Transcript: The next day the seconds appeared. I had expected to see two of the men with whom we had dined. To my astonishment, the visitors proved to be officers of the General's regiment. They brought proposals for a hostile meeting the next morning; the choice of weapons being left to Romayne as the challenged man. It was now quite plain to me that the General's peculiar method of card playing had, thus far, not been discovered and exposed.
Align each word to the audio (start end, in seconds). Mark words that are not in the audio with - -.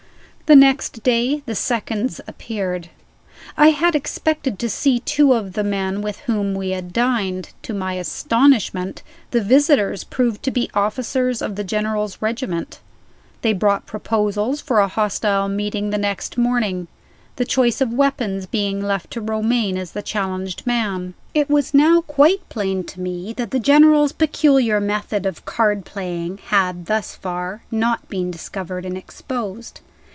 The 0.47 0.55
next 0.57 1.01
day 1.01 1.43
the 1.45 1.55
seconds 1.55 2.19
appeared. 2.27 2.89
I 3.55 3.69
had 3.69 3.95
expected 3.95 4.59
to 4.59 4.69
see 4.69 4.99
two 4.99 5.31
of 5.31 5.53
the 5.53 5.63
men 5.63 6.01
with 6.01 6.19
whom 6.27 6.53
we 6.55 6.71
had 6.71 6.91
dined. 6.91 7.53
To 7.63 7.73
my 7.73 7.93
astonishment, 7.93 9.01
the 9.29 9.39
visitors 9.39 10.03
proved 10.03 10.43
to 10.43 10.51
be 10.51 10.69
officers 10.73 11.41
of 11.41 11.55
the 11.55 11.63
General's 11.63 12.21
regiment. 12.21 12.81
They 13.43 13.53
brought 13.53 13.85
proposals 13.85 14.59
for 14.59 14.79
a 14.81 14.89
hostile 14.89 15.47
meeting 15.47 15.89
the 15.89 15.97
next 15.97 16.37
morning; 16.37 16.89
the 17.37 17.45
choice 17.45 17.79
of 17.79 17.93
weapons 17.93 18.45
being 18.45 18.81
left 18.83 19.11
to 19.11 19.21
Romayne 19.21 19.77
as 19.77 19.93
the 19.93 20.01
challenged 20.01 20.67
man. 20.67 21.13
It 21.33 21.49
was 21.49 21.73
now 21.73 22.01
quite 22.01 22.49
plain 22.49 22.83
to 22.87 22.99
me 22.99 23.31
that 23.37 23.51
the 23.51 23.59
General's 23.61 24.11
peculiar 24.11 24.81
method 24.81 25.25
of 25.25 25.45
card 25.45 25.85
playing 25.85 26.39
had, 26.49 26.87
thus 26.87 27.15
far, 27.15 27.63
not 27.71 28.09
been 28.09 28.29
discovered 28.31 28.85
and 28.85 28.97
exposed. 28.97 29.79